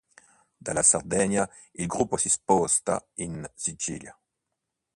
[0.57, 4.19] Dalla Sardegna il gruppo si sposta in Sicilia.